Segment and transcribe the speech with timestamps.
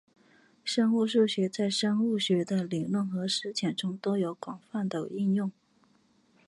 [0.63, 5.51] 生物数学在生物学的理论和实践中都有广泛的应用。